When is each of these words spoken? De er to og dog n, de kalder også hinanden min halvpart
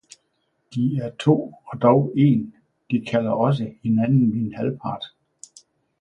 De 0.73 0.97
er 0.97 1.11
to 1.19 1.53
og 1.65 1.81
dog 1.81 2.13
n, 2.17 2.53
de 2.91 3.05
kalder 3.05 3.31
også 3.31 3.73
hinanden 3.83 4.29
min 4.35 4.53
halvpart 4.53 5.03